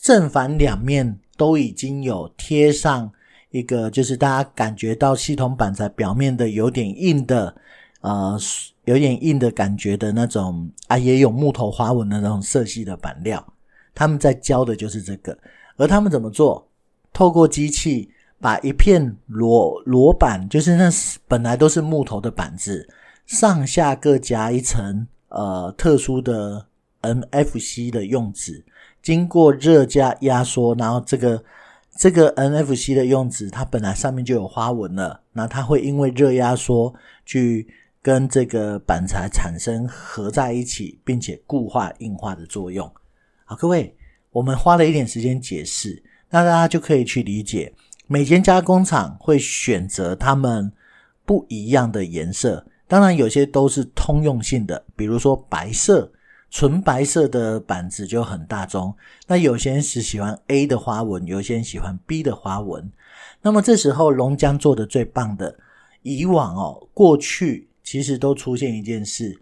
[0.01, 3.11] 正反两面都已经有贴上
[3.51, 7.55] 一个，就是大家感觉到系统板材表面的有点硬的，
[8.01, 8.39] 呃，
[8.85, 13.52] 有点硬的感觉的那种啊，也有木头花纹的那种色系的板料。
[13.95, 15.37] 他们在教的就是这个，
[15.77, 16.67] 而他们怎么做？
[17.11, 20.89] 透过机器把一片裸裸板，就是那
[21.27, 22.89] 本来都是木头的板子，
[23.25, 26.65] 上下各夹一层呃特殊的
[27.01, 28.65] NFC 的用纸，
[29.01, 31.43] 经过热加压缩，然后这个
[31.97, 36.91] 这个 NFC 的用纸，它本来上面就有花纹了，那它会因为热压缩
[37.25, 37.67] 去
[38.01, 42.91] 跟这个板材产生合在一起，并且固化硬化的作用。
[43.45, 43.93] 好，各位，
[44.31, 47.73] 我们花了一点时间解释，那大家就可以去理解，
[48.07, 50.71] 每间加工厂会选择他们
[51.25, 52.65] 不一样的颜色。
[52.87, 56.09] 当然，有些都是通用性的，比如说白色，
[56.49, 58.95] 纯白色的板子就很大众。
[59.27, 62.91] 那有些人是喜欢 A 的花纹，有些人喜欢 B 的花纹。
[63.41, 65.57] 那么这时候，龙江做的最棒的，
[66.01, 69.37] 以往哦，过去其实都出现一件事。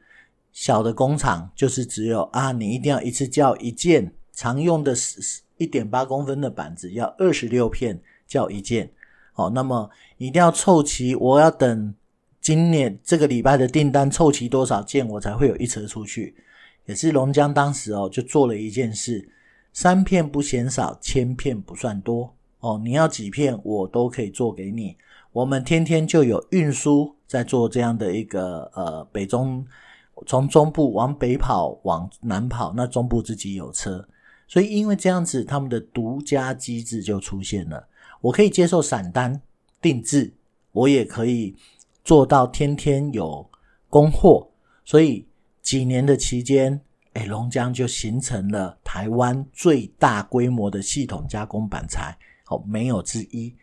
[0.52, 4.94] 小的工厂就是只有啊，你一定要一次叫一件常用的
[5.58, 8.92] 一点八公分的板子，要二十六片叫一件。
[9.34, 11.96] 好，那么一定要凑齐，我要等
[12.42, 16.36] 今年这个礼拜的订单凑齐多少件，我才会有一车出去。
[16.86, 19.30] 也是龙江当时哦，就做了一件事：
[19.72, 22.36] 三片不嫌少，千片不算多。
[22.60, 24.98] 哦，你要几片，我都可以做给你。
[25.32, 29.66] 我们天天就有运输在做这样的一个呃北中。
[30.26, 34.08] 从中部往北跑，往南跑，那中部自己有车，
[34.48, 37.88] 所以因为这样子，他们的独家机制就出现了。
[38.22, 39.42] 我可以接受散单
[39.82, 40.34] 定制，
[40.72, 41.56] 我也可以
[42.04, 43.50] 做到天天有
[43.90, 44.48] 供货。
[44.86, 45.26] 所以
[45.62, 46.80] 几年的期间，
[47.14, 52.18] 哎，龙江就形成了台湾最大规模的系统加工板材，
[52.50, 53.56] 哦，没有之一。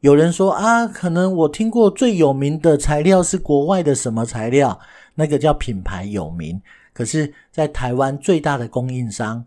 [0.00, 4.78] 有人说啊，可能我听过最有名的材料是国外的什么材料？
[5.14, 6.60] 那个叫品牌有名，
[6.92, 9.44] 可是，在台湾最大的供应商，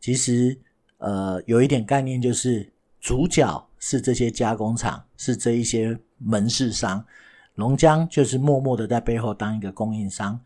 [0.00, 0.58] 其实
[0.98, 7.02] 呃有一点概念，就是主角是这些加工厂，是这一些门市商。
[7.54, 10.38] 龙江就是默默的在背后当一个供应商，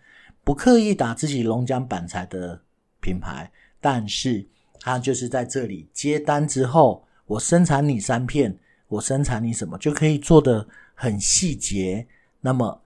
[0.45, 2.61] 不刻意打自己龙江板材的
[3.01, 4.47] 品牌，但是
[4.81, 8.57] 他就是在这里接单之后，我生产你三片，
[8.87, 12.07] 我生产你什么就可以做得很细节，
[12.41, 12.81] 那么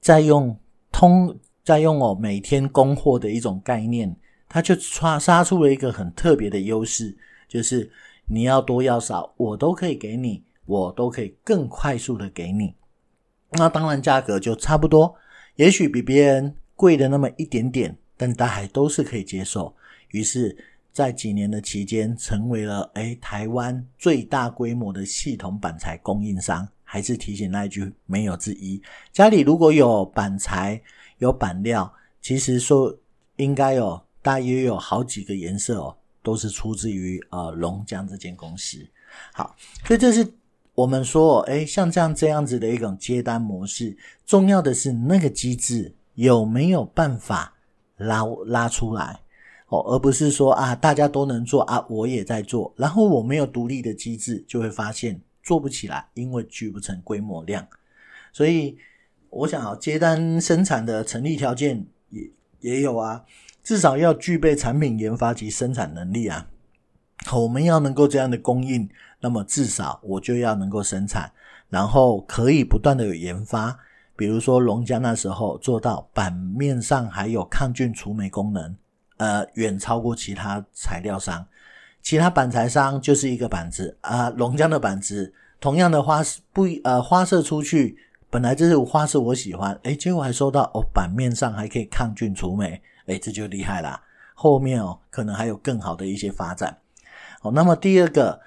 [0.00, 0.56] 再用。
[0.94, 4.14] 通在用哦，每天供货的一种概念，
[4.48, 7.16] 它就刷杀出了一个很特别的优势，
[7.48, 7.90] 就是
[8.26, 12.76] 你要多要少，我都可以给你，我都可以更快速的给你。
[13.50, 15.12] 那当然价格就差不多，
[15.56, 19.74] 也许比别人贵的那么一点点，但大家都是可以接受。
[20.10, 20.56] 于是，
[20.92, 26.68] 在几年的期间，成为了诶台湾最大规模的系统板材供应商。
[26.94, 28.80] 还是提醒那一句，没有之一。
[29.12, 30.80] 家里如果有板材、
[31.18, 32.96] 有板料，其实说
[33.34, 38.78] 应该有大约有好几个颜色哦，都是出自于呃龙江这间公司。
[39.32, 40.24] 好，所以这是
[40.72, 47.52] 我们说，诶，像这样这样子的一种接单模式，重要的是那个机制有没有办法
[47.96, 49.18] 拉拉出来
[49.66, 55.20] 哦，而不是说啊大家都能做啊，我也在做，然后我没有独立的机制，就会发现。
[55.44, 57.68] 做不起来，因为聚不成规模量，
[58.32, 58.78] 所以
[59.28, 62.30] 我想啊，接单生产的成立条件也
[62.60, 63.22] 也有啊，
[63.62, 66.48] 至少要具备产品研发及生产能力啊。
[67.32, 68.88] 我们要能够这样的供应，
[69.20, 71.30] 那么至少我就要能够生产，
[71.68, 73.78] 然后可以不断的有研发，
[74.16, 78.76] 比如说龙江那时候做到版面上还有抗菌除霉功能，
[79.18, 81.46] 呃，远超过其他材料商。
[82.04, 87.96] 其他板材商就是一个板子啊，龙江的板子同样的花色不呃花色出去，
[88.28, 93.98] 本来这是花色我喜欢，诶，结果还收到哦，版面上还可以抗菌除霉，诶，这就厉害啦。
[94.34, 96.76] 后面哦，可能还有更好的一些发展。
[97.40, 98.38] 好，那么第二个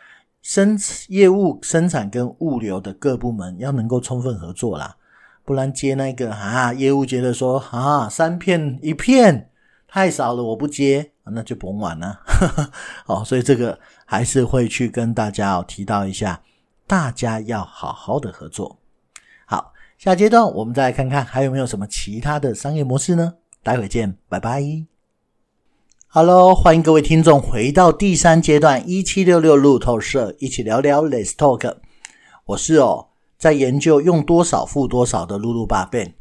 [0.43, 4.96] 生业务生产跟物流的各部门要能够充分合作啦，
[5.43, 9.50] 不然接那个啊，业务觉得说啊，三片一片
[9.88, 12.20] 太少了，我不接，那就甭玩了。
[13.06, 16.42] 好，所以这个还是会去跟大家哦提到一下，
[16.86, 18.80] 大家要好好的合作。
[19.46, 23.34] 好，下阶段我们再来看看还有没有什么其他的商业模式呢？
[23.63, 24.63] 待会见，拜拜。
[26.10, 31.78] Hello，欢迎各位听众回到第三阶段一七六六路透社，一起聊聊 Let's Talk。
[32.46, 36.13] 我是哦，在研究用多少付多少的露露爸 Ben。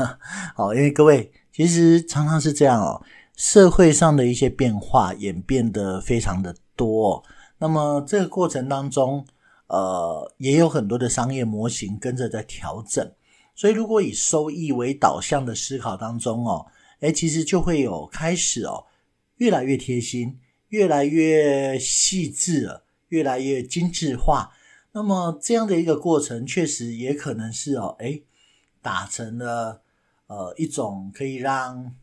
[0.56, 3.02] 好，因为各位其实常常是这样哦，
[3.36, 7.22] 社会上的一些变化演变得非常的多。
[7.58, 9.26] 那么这个过程当中，
[9.68, 13.12] 呃，也有很多的商业模型跟着在调整。
[13.54, 16.66] 所以，如果以收益为导向的思考当中哦，
[17.00, 18.84] 诶，其实就会有开始哦。
[19.36, 24.52] 越来越贴心，越来越细致了，越来越精致化。
[24.92, 28.24] 那么这样的一个过程，确实也可能是哦，诶，
[28.80, 29.82] 打成了
[30.26, 31.94] 呃一种可以让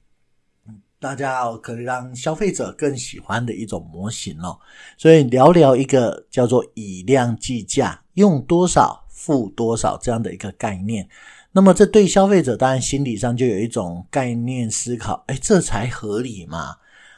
[1.01, 4.55] 大家哦，可以让消费者更喜欢的一种模型哦。
[4.99, 11.09] 所以聊聊一个叫做以量计价，用多少付多少这样的一个概念。
[11.51, 16.75] 那么这对消费者当然心理上就有一种概念思考，诶，这才合理嘛。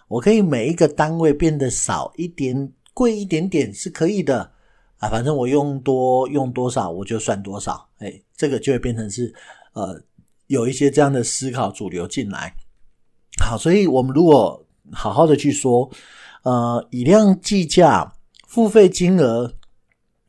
[0.07, 4.49] 我可以每一个单位变得少一点，贵一点点是可以的
[4.99, 9.35] 啊，反正我用多用多少我就算多少，哎，这个就会变成是
[9.73, 10.01] 呃
[10.47, 12.55] 有一些这样的思考主流进来。
[13.41, 15.89] 好，所以我们如果好好的去说，
[16.43, 18.13] 呃，以量计价，
[18.47, 19.53] 付费金额。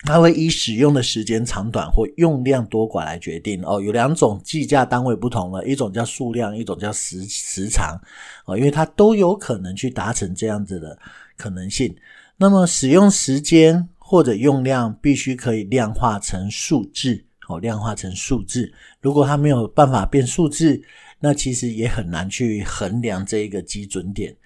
[0.07, 3.81] 它会以使用的时间长短或用量多寡来决定哦。
[3.81, 7.99] 有两种计价单位不同了，一种叫数量，一种叫时时长
[8.45, 8.55] 哦。
[8.55, 10.99] 因为它都有可能去达成这样子的
[11.39, 11.97] 可能性。
[12.37, 18.71] 那么使用时间或者用量必须可以量化成数字哦，量化成数字。
[19.01, 20.79] 如果它没有办法变数字，
[21.21, 24.37] 那其实也很难去衡量这一个基准点。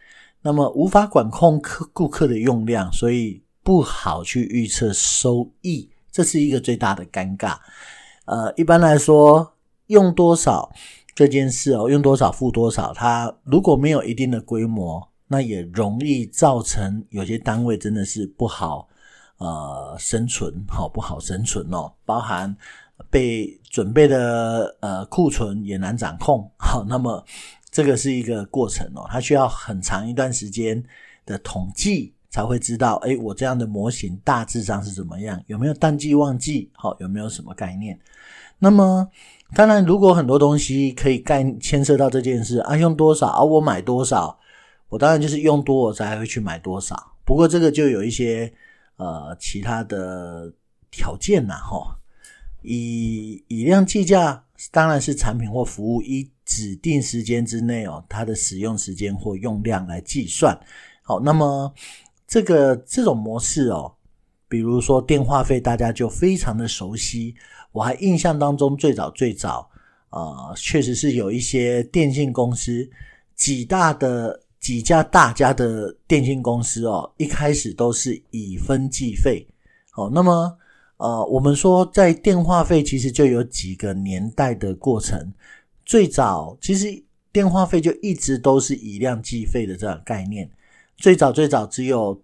[0.43, 3.43] 那么无法管控客顾客的用量，所以。
[3.61, 7.59] 不好去预测收益，这是一个最大的尴尬。
[8.25, 9.53] 呃，一般来说，
[9.89, 10.73] 用多少
[11.15, 18.89] 这件事哦，用多少付多少，它如果没有一定的规模，那也容易造成有些单位真的是不好
[19.37, 22.57] 呃生存，好不好生存哦，包含
[23.11, 26.51] 被准备的呃库存也难掌控。
[26.59, 27.25] 好，那么
[27.71, 30.83] 这个是一个过程哦，它需要很长一段时间
[31.27, 32.15] 的统计。
[32.31, 35.43] 才会知道，诶，我这样的模型大致上是怎么样？
[35.47, 36.71] 有没有淡季旺季？
[36.75, 37.99] 好，有没有什么概念？
[38.59, 39.09] 那么，
[39.55, 44.39] 当然，如果很多东西可以概牵涉到这件事啊，用多少啊，我买多少，
[44.91, 46.95] 我当然就是用多我才会去买多少。
[47.25, 48.53] 不过这个就有一些
[48.97, 50.53] 呃其他的
[50.91, 51.98] 条件呐，哈。
[52.69, 60.59] 以以量计价，当然是产品或服务以指定时间之内哦，它的使用时间或用量来计算。
[61.03, 61.73] 好，那么。
[62.31, 63.91] 这个这种模式哦，
[64.51, 67.35] 比如说电话费，大家就非常的熟悉。
[67.73, 69.67] 我还印象当中，最早最早，
[70.11, 72.87] 呃，确实是有一些电信公司，
[73.35, 79.49] 几大的几家大家的电信公司哦，一开始都是以分计费。
[79.91, 80.55] 好，那么
[80.99, 85.33] 呃，我们说在电话费其实就有几个年代的过程。
[85.85, 87.03] 最早其实
[87.33, 90.51] 电话费就一直都是以量计费的这样概念。
[90.97, 92.21] 最早最早只有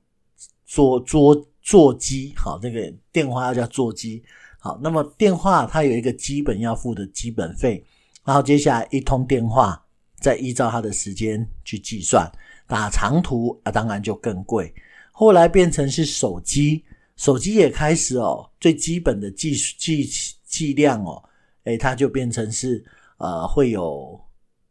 [0.66, 4.22] 座座座机，好，那个电话要叫座机，
[4.58, 7.84] 好，那么电话它有一个基本要付的基本费，
[8.24, 9.80] 然后接下来一通电话
[10.18, 12.28] 再依照它的时间去计算，
[12.66, 14.74] 打长途啊当然就更贵，
[15.12, 16.84] 后来变成是手机，
[17.16, 20.08] 手机也开始哦，最基本的计计
[20.44, 21.22] 计量哦，
[21.64, 22.84] 诶，它就变成是
[23.18, 24.20] 呃会有。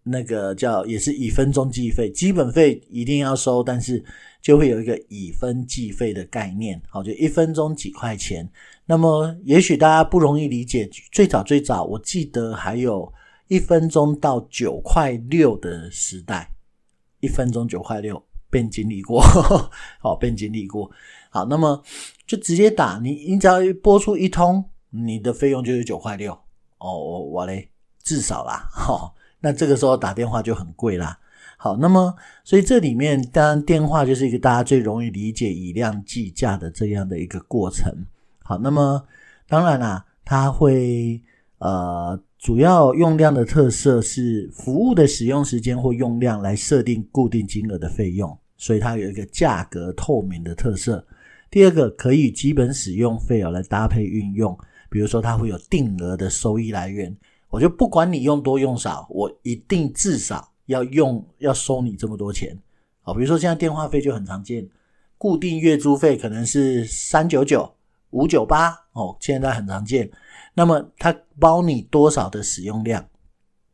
[0.05, 4.03] 那个叫也是以分钟计费，基本费一定要收，但是
[4.41, 8.45] 就会有一个以分计费的概念，好，就一分钟几块钱。
[8.85, 13.09] 那么也许大家不容易理解，最早最早我记得还有
[13.47, 16.53] 一分钟到九块六的时代，
[17.21, 18.21] 一分钟九块六
[18.51, 19.21] ，Ben 经历过，
[20.03, 20.91] 好，Ben 经历过，
[21.29, 21.81] 好，那么
[22.25, 26.33] 就直接打你，你只要播出一通，你的费用就是九块六，
[26.77, 27.69] 哦，我嘞。
[28.05, 31.17] 至少啦，哈，那这个时候打电话就很贵啦。
[31.55, 32.13] 好，那么
[32.43, 37.89] 所以这里面当然电话就是一个大家最容易理解以量计价的这样的一个过程。
[38.43, 39.01] 好，那么
[39.47, 41.21] 当然啦，它会
[41.59, 51.07] 呃主要用量的特色是服务的使用时间或用量来设定固定金额的费用，所以它有一个价格透明的特色。
[51.53, 54.57] 第二个可以基本使用费用来搭配运用，
[54.89, 57.15] 比如说它会有定额的收益来源，
[57.47, 60.51] 我就不管你用多用少，我一定至少。
[60.65, 62.57] 要用要收你这么多钱，
[63.01, 64.67] 好，比如说现在电话费就很常见，
[65.17, 67.71] 固定月租费可能是三九九、
[68.11, 70.09] 五九八哦，现在很常见。
[70.55, 73.05] 那么它包你多少的使用量，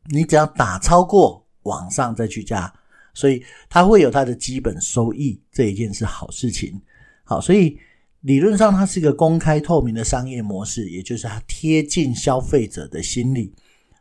[0.09, 2.73] 你只要打超过往上再去加，
[3.13, 6.81] 所以它会有它的基本收益，这一件是好事情。
[7.29, 7.77] 好，所以
[8.21, 13.53] 理论上它是一个公开透明的商业模式，也就是它贴近消费者的心理。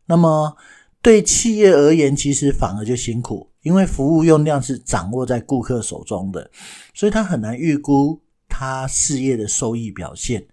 [0.06, 0.56] 那么。
[1.00, 6.50] 对企业而言，其实反而就辛苦，因为服务用量是掌握在顾客手中的，
[6.92, 10.44] 所以他很难预估他事业的收益表现。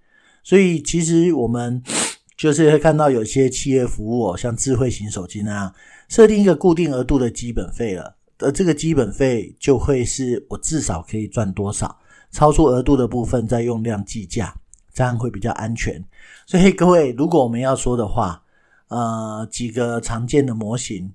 [0.44, 1.82] 所以，其实我们
[2.38, 5.74] 就是会看到有些企业服务哦，像智慧型手机那样，
[6.08, 11.98] 设定一个固定额度的基本费了，而这个基本费就会是我至少可以赚多少，
[12.36, 14.54] 超出额度的部分再用量计价，
[14.94, 16.04] 这样会比较安全。
[16.46, 18.44] 所以，各位，如果我们要说的话，
[18.90, 21.14] 呃，几个常见的模型，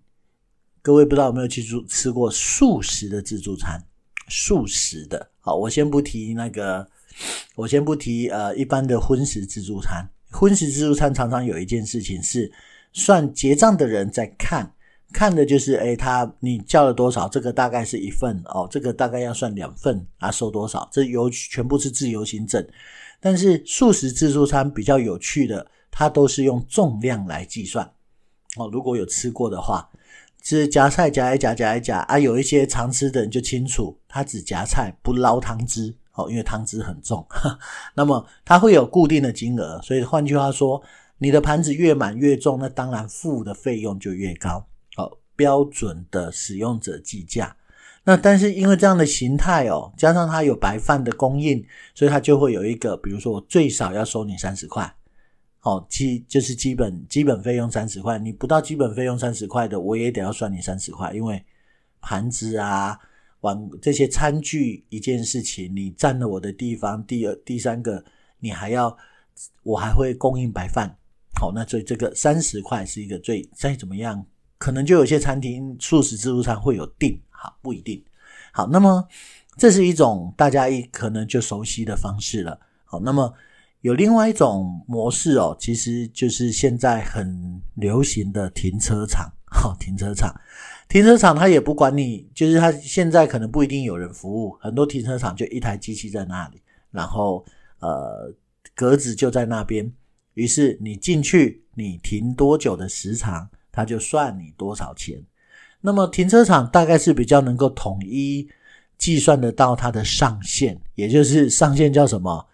[0.80, 3.84] 各位不知道有没有去吃吃过素食的自助餐？
[4.28, 6.88] 素食的，好，我先不提那个，
[7.54, 10.08] 我先不提呃一般的荤食自助餐。
[10.30, 12.50] 荤食自助餐常常有一件事情是，
[12.94, 14.72] 算结账的人在看，
[15.12, 17.28] 看的就是，诶，他你叫了多少？
[17.28, 20.88] 这个大概是一份哦，这个大概要算两份啊，收多少？
[20.92, 22.66] 这由全部是自由行政。
[23.20, 25.66] 但是素食自助餐比较有趣的。
[25.92, 27.84] 它都是用重量来计算
[28.56, 28.70] 哦。
[28.72, 29.90] 如果有吃过的话，
[30.40, 32.16] 是夹菜夹一夹夹一夹啊。
[32.16, 37.26] 有一些常吃的人就清楚，他只夹菜不捞汤汁哦，因为汤汁很重。
[37.96, 40.80] 那么它会有固定的金额，所以换句话说，
[41.18, 44.64] 你的盘子越满越重，那当然付的费用就越高。
[45.40, 47.56] 标准的使用者计价。
[48.04, 51.64] 那但是因为这样的形态哦，加上它有白饭的供应，
[51.94, 54.94] 所以它就会有一个，比如说我最少要收你三十块。
[55.60, 61.42] 好，基就是基本基本费用三十块，你不到基本费用三十块的，我也得要算你三十块，因为
[62.02, 62.98] 盘子啊、
[63.40, 67.02] 碗这些餐具一件事情，你占了我的地方。
[67.06, 68.04] 第二、第三个，
[68.40, 68.94] 你还要
[69.62, 70.94] 我还会供应白饭。
[71.38, 74.26] 好，那所以这个三十块是一个最再怎么样，
[74.60, 78.00] 可能就有些餐厅素食自助餐会有定，好，不一定。
[78.52, 79.08] 好，那么
[79.56, 82.60] 这是一种大家一可能就熟悉的方式了。
[82.84, 83.34] 好，那么。
[83.82, 89.32] 有另外一种模式哦，其实就是现在很流行的停车场。
[89.46, 90.30] 好，停车场，
[90.86, 97.42] 停车场它也不管你，就是它现在可能不一定有人服务，很多停车场就一台机器在那里，然后
[97.78, 98.30] 呃
[98.74, 99.90] 格子就在那边，
[100.34, 105.24] 于是你进去，你停多久的时长，他就算你多少钱。
[105.80, 108.48] 那么停车场大概是比较能够统一
[108.98, 112.46] 计算得到它的上限，也就是上限叫什么？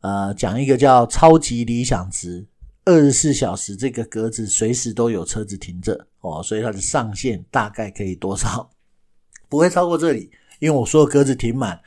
[0.00, 2.46] 呃，讲一个叫超级理想值，
[2.84, 8.70] 二十四小时这个格子随时都有车子停着哦，所以它的上限大概可以多少？
[9.48, 11.80] 不会超过这里，因为我说格子停满，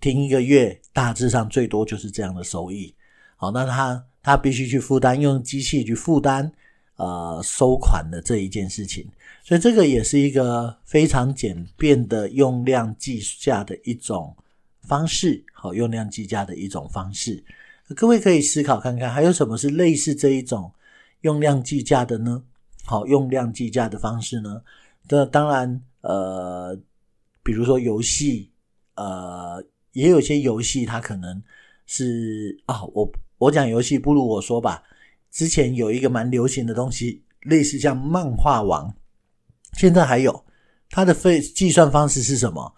[0.00, 2.94] 停一个月，大致上最多就是这样的收益。
[3.36, 6.52] 好，那他他必须去负担，用机器去负担
[6.96, 9.06] 呃收款的这一件事情，
[9.42, 14.36] 所以这个也是一个非常简便的用量计价的一种。
[14.86, 17.42] 方式，好，用量计价的一种方式，
[17.96, 20.70] 各位可以思考看看，还有什么是类似这一种
[21.22, 22.42] 用量计价的呢？
[22.84, 24.60] 好，用量计价的方式呢？
[25.08, 26.78] 这当然，呃，
[27.42, 28.50] 比如说游戏，
[28.96, 31.42] 呃，也有些游戏它可能
[31.86, 34.82] 是啊、我我讲游戏不如我说吧。
[35.34, 38.94] 之前有一个蛮流行的东西，类似像漫画王，
[39.72, 40.44] 现在还有
[40.88, 42.72] 它的费计算方式是什么？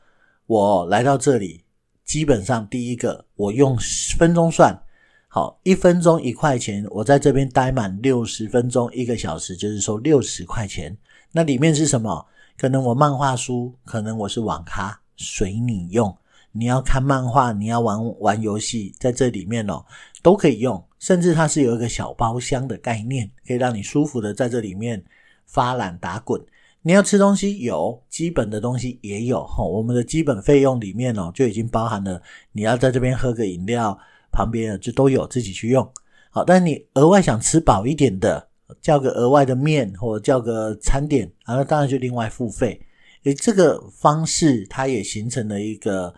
[0.47, 1.63] 我来到这里。
[2.07, 3.77] 基本上，第一个我用
[4.17, 4.81] 分钟算，
[5.27, 10.97] 好，一分钟一块钱，我在这边待满六十分钟，一个小时就是收六十块钱。
[11.33, 12.27] 那里面是什么？
[12.57, 16.17] 可能我漫画书，可能我是网咖，随你用。
[16.53, 19.85] 你要看漫画，你要玩玩游戏，在这里面哦，
[20.27, 20.85] 都可以用。
[20.99, 25.05] 甚至它是有一个小包厢的概念，可以让你舒服的在这里面
[25.45, 26.45] 发懒打滚。
[26.83, 29.47] 你要吃东西有，基本的东西也有。
[29.57, 32.21] 我们的基本费用里面哦，就已经包含了
[32.51, 33.97] 你要在这边喝个饮料，
[34.33, 35.89] 旁边就都有自己去用。
[36.31, 38.49] 好，但你额外想吃饱一点的，
[38.81, 42.81] 叫个额外的面或者叫个餐点，然后当然就另外付费。
[43.23, 46.13] 诶，这个方式它也形成了一个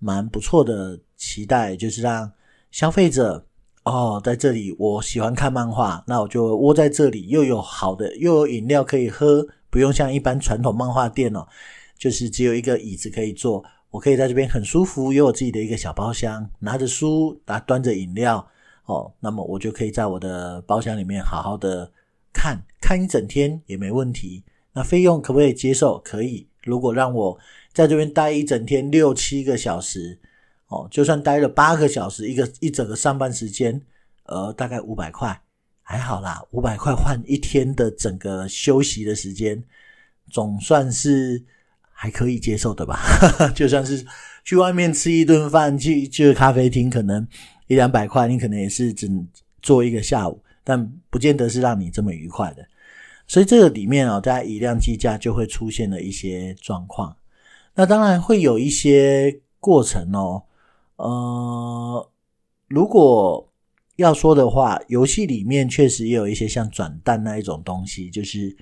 [0.00, 2.32] 蛮不错的期待，就是让
[2.74, 3.46] 消费者
[3.84, 11.46] 哦，在这里我喜欢看漫画，那我就窝在这里，又有好的，又有饮料可以喝，不用像一般传统漫画店哦，
[11.96, 18.44] 就是只有一个椅子可以坐，我可以在这边很舒服，有我自己的一个小包厢，拿着书，拿端着饮料。
[18.86, 21.92] 哦，那么我就可以在我的包厢里面好好的
[22.32, 24.42] 看，看一整天也没问题。
[24.72, 26.00] 那费用可不可以接受？
[26.00, 26.48] 可以。
[26.64, 27.38] 如果让我
[27.72, 30.18] 在这边待一整天六七个小时，
[30.74, 33.80] 哦，就算待了八个小时，一个一整个上班时间，
[34.24, 35.40] 呃，大概五百块，
[35.82, 39.62] 还好啦，五百块换一天的整个休息的时间，
[40.30, 41.40] 总算是
[41.92, 42.98] 还可以接受的吧。
[43.54, 44.04] 就算是
[44.42, 47.26] 去外面吃一顿饭，去去咖啡厅，可能。
[47.66, 49.08] 一两百块，你可能也是只
[49.62, 52.66] 做一个下午，但不见得是让你这么愉快的。
[53.26, 57.16] 所以这个里面哦，大家以量计价就会出现了一些状况。
[57.74, 60.42] 那当然会有一些过程哦。
[60.96, 62.10] 呃，
[62.68, 63.52] 如果
[63.96, 68.56] 要说的话，游戏里面确实也有一些像转蛋那一种东西，就是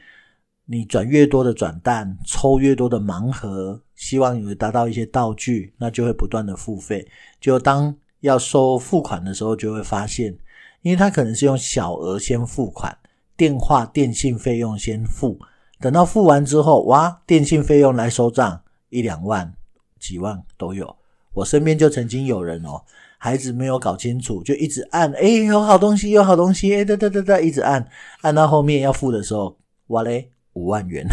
[0.66, 7.06] 你转越多的转蛋，抽越多的盲盒，希望有达到一些道具，那就会不断的付费。
[7.40, 10.36] 就当要收付款的时候，就会发现，
[10.82, 12.96] 因为他可能是用小额先付款，
[13.36, 15.38] 电话、电信费用先付，
[15.80, 19.52] 等到付完之后，哇，电信费用来收账，一两万、
[19.98, 20.94] 几万都有。
[21.32, 22.82] 我身边就曾经有人哦，
[23.18, 27.88] 孩子没有搞清楚，就一直按，哎，有好东西，有好东西，哎，哒哒哒哒，一直按，
[28.20, 29.58] 按到后面要付的时候，
[29.88, 31.06] 哇嘞，五万元，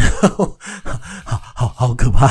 [1.24, 2.28] 好好好可怕。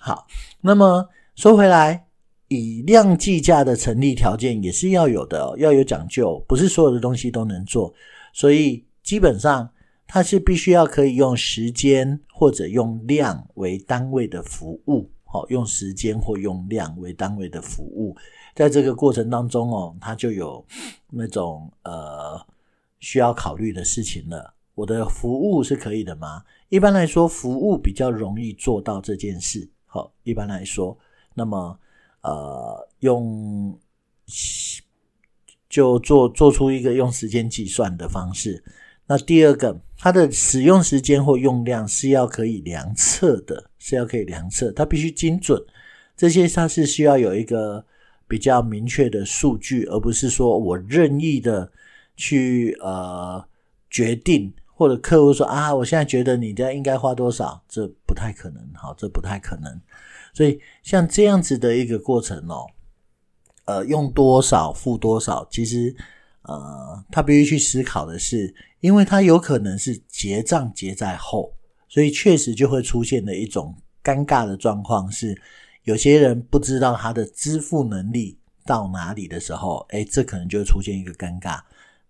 [0.00, 0.26] 好，
[0.60, 2.06] 那么说回来。
[2.48, 7.92] 以量计价的成立条件也是要有的，要有讲究，不是所有的东西都能做，
[8.32, 9.68] 所以基本上
[10.06, 18.16] 它是必须要可以用时间或者用量为单位的服务，好，用时间或用量为单位的服务，
[18.54, 20.64] 在这个过程当中哦，它就有
[21.10, 22.40] 那种呃
[23.00, 24.54] 需要考虑的事情了。
[24.76, 26.44] 我的服务是可以的吗？
[26.68, 29.68] 一般来说，服务比较容易做到这件事。
[29.86, 30.96] 好，一般来说，
[31.34, 31.76] 那么。
[32.26, 33.78] 呃，用
[35.68, 38.64] 就做做出一个用时间计算的方式。
[39.06, 45.58] 那第二个，它的使用时间或用量是要可以量测的，是要可以量测，它必须精准。
[46.14, 47.82] 这些它是需要有一个
[48.28, 51.72] 比较明确的数据，而不是说我任意的
[52.18, 53.42] 去呃
[53.88, 59.80] 决定，或者客户说啊，我现在觉得你家应该花多少，这不太可能，好，这不太可能。
[60.34, 62.66] 所以像这样子的一个过程哦，
[63.64, 65.96] 呃，用多少付多少，其实
[66.44, 71.52] 呃，他必须去思考的是，因为他有可能是结账结在后，
[71.88, 75.40] 所以确实就会出现的一种尴尬的状况是，
[75.84, 81.60] 有些人不知道他的支付能力到哪里的时候，诶，这可能就会出现一个尴尬，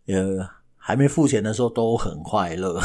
[0.07, 0.49] 呃。
[0.87, 2.79] 还没付钱的时候都很快乐，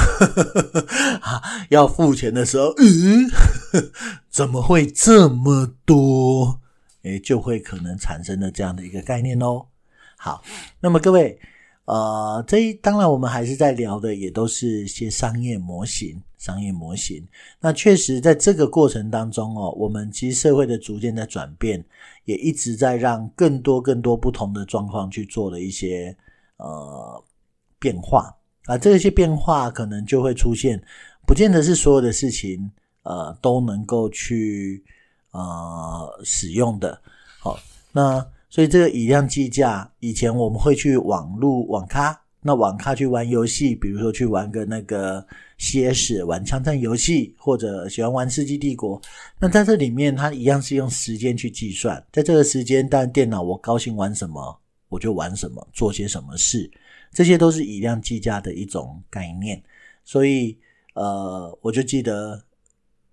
[1.20, 3.30] 啊要付钱的时候，嗯，
[4.32, 6.62] 怎么会这么多？
[7.04, 9.66] 诶，就会可能产生了这样的一个概念哦。
[10.22, 10.44] 好，
[10.82, 11.40] 那么各位，
[11.86, 17.26] 呃，这一当然我们还是在聊的，也都是一些商业模型，商业模型。
[17.62, 21.84] 那确实在这个过程当中哦，我们其实社会的逐渐在转变，
[22.26, 26.16] 也一直在让更多更多不同的状况去做了一些
[26.58, 27.24] 呃。
[27.82, 30.84] 变化啊，这些变化可能就会出现，
[31.26, 32.70] 不见得是所有的事情
[33.04, 34.84] 呃都能够去
[35.32, 37.02] 呃使用的。
[37.40, 37.58] 好，
[37.94, 38.20] 那
[38.50, 45.26] 所以这个以量计价，以前我们会去网路网咖，那网咖去玩游戏，比如说去玩个那个
[45.58, 49.00] CS，玩枪战游戏，或者喜欢玩世纪帝国，
[49.40, 56.70] 那在这里面它一样是用时间去计算，在这个时间，但电脑我高兴玩什么，我就玩什么，做些什么事。
[57.12, 59.62] 这些都是以量计价的一种概念，
[60.04, 60.58] 所以
[60.94, 62.44] 呃，我就记得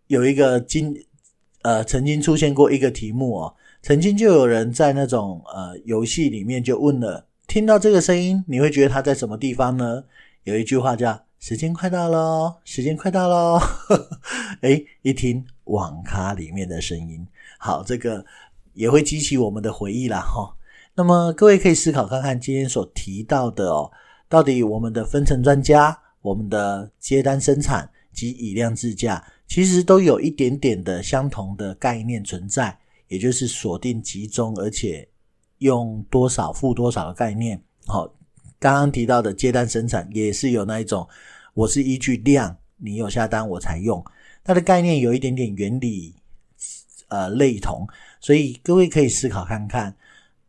[0.07, 0.95] 有一个经
[1.62, 3.55] 呃曾经出现过一个题目哦，
[3.87, 10.03] 曾经就有人在那种呃游戏里面就问了，听到这个声音，你会觉得它在什么地方呢？
[10.43, 13.61] 有一句话叫“时间快到喽，时间快到喽”，
[14.62, 17.24] 诶，一听网咖里面的声音，
[17.61, 18.26] 好，这个
[18.74, 20.53] 也会激起我们的回忆啦，哈。
[20.97, 23.89] 那么各位可以思考看看今天所提到的哦，
[24.28, 32.76] 到底我们的分层专家、我们的接单生产及以量制价，其实都有一点点的相同的概念存在，
[33.09, 35.09] 也就是锁定集中，而且
[35.59, 37.62] 用多少付多少的概念。
[37.86, 38.07] 好，
[38.59, 41.09] 刚刚提到的接单生产也是有那一种，
[41.54, 44.04] 我是依据量，你有下单我才用，
[44.42, 46.16] 它的概念有一点点原理
[47.09, 47.86] 呃类同，
[48.20, 49.94] 所以各位可以思考看看，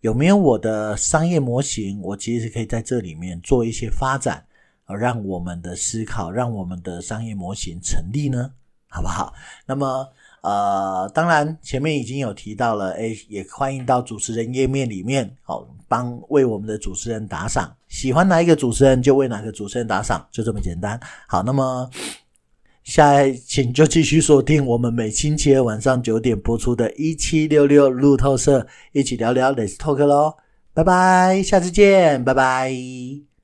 [0.01, 4.43] 有没有我的商业模型，我其实可以在这里面做一些发展，
[4.86, 8.53] 而让我们的思考，让我们的商业模型成立呢，
[8.88, 9.34] 好不好？
[9.66, 10.10] 那么。
[10.42, 21.00] 呃，当然前面已经有提到了，诶，也欢迎到主持人页面里面，哦，帮为我们的主持人打赏，喜欢哪一个主持人就为哪个主持人打赏，就这么简单。
[21.28, 21.90] 好，那么
[22.84, 30.38] 下来请就继续锁定我们每星期二晚上九点播出的一七六六路透社，一起聊聊 Let's Talk 喽，
[30.74, 33.37] 拜拜，下次见，拜拜。